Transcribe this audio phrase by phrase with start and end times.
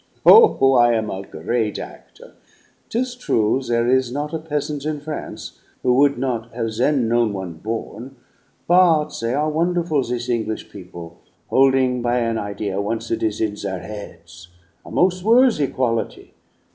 [0.25, 2.33] Oh, I am a great actor!
[2.89, 7.33] 'Tis true there is not a peasant in France who would not have then known
[7.33, 8.15] one 'born';
[8.67, 11.19] but they are wonderful, this English people,
[11.51, 14.47] holding by an idea once it is in their heads
[14.83, 16.33] a mos' worthy quality.